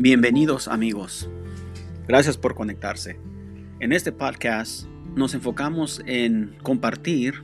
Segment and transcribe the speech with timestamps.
[0.00, 1.28] Bienvenidos amigos.
[2.06, 3.18] Gracias por conectarse.
[3.80, 4.84] En este podcast
[5.16, 7.42] nos enfocamos en compartir,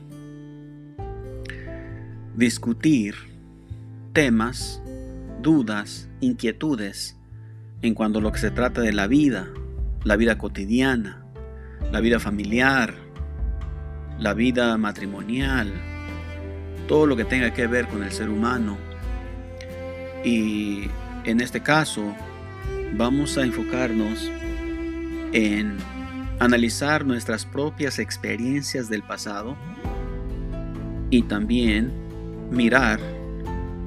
[2.33, 3.15] discutir
[4.13, 4.81] temas,
[5.41, 7.17] dudas, inquietudes
[7.81, 9.49] en cuanto a lo que se trata de la vida,
[10.05, 11.25] la vida cotidiana,
[11.91, 12.93] la vida familiar,
[14.17, 15.73] la vida matrimonial,
[16.87, 18.77] todo lo que tenga que ver con el ser humano.
[20.23, 20.85] Y
[21.25, 22.15] en este caso,
[22.97, 24.31] vamos a enfocarnos
[25.33, 25.77] en
[26.39, 29.57] analizar nuestras propias experiencias del pasado
[31.09, 31.91] y también
[32.51, 32.99] mirar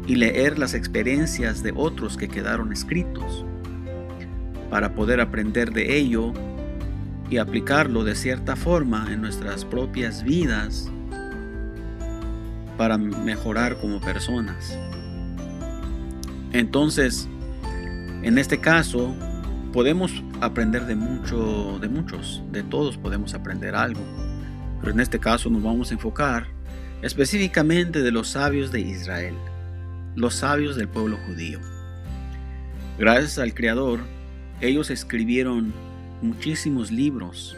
[0.07, 3.45] y leer las experiencias de otros que quedaron escritos
[4.71, 6.33] para poder aprender de ello
[7.31, 10.91] y aplicarlo de cierta forma en nuestras propias vidas
[12.77, 14.79] para mejorar como personas.
[16.53, 17.29] Entonces,
[18.23, 19.15] en este caso,
[19.73, 24.01] podemos aprender de mucho, de muchos, de todos podemos aprender algo.
[24.81, 26.47] Pero en este caso nos vamos a enfocar
[27.03, 29.35] específicamente de los sabios de Israel,
[30.17, 31.61] los sabios del pueblo judío.
[32.99, 34.01] Gracias al Creador,
[34.61, 35.73] ellos escribieron
[36.23, 37.57] muchísimos libros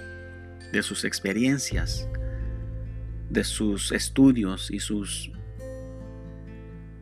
[0.72, 2.06] de sus experiencias,
[3.30, 5.32] de sus estudios y sus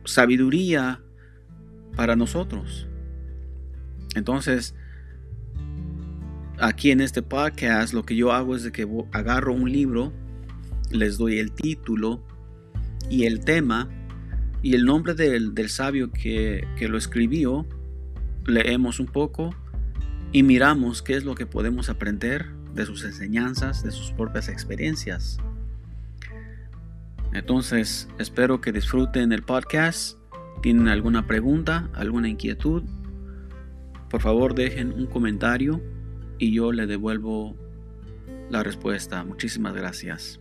[0.05, 1.01] sabiduría
[1.95, 2.88] para nosotros.
[4.15, 4.75] Entonces,
[6.59, 10.13] aquí en este podcast lo que yo hago es de que agarro un libro,
[10.91, 12.23] les doy el título
[13.09, 13.89] y el tema
[14.61, 17.65] y el nombre del, sabio que, que lo escribió,
[18.45, 19.55] leemos un poco
[20.31, 25.37] y miramos qué es lo que podemos aprender de sus enseñanzas, de sus propias experiencias.
[27.33, 30.17] Entonces, espero que disfruten el podcast.
[30.61, 32.83] ¿Tienen alguna pregunta, alguna inquietud?
[34.09, 35.81] Por favor dejen un comentario
[36.39, 37.55] y yo le devuelvo
[38.49, 39.23] la respuesta.
[39.23, 40.39] Muchísimas gracias.